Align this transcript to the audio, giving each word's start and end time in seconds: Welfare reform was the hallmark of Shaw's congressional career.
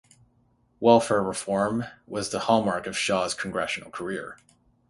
Welfare 0.79 1.21
reform 1.21 1.85
was 2.07 2.29
the 2.31 2.39
hallmark 2.39 2.87
of 2.87 2.97
Shaw's 2.97 3.35
congressional 3.35 3.91
career. 3.91 4.39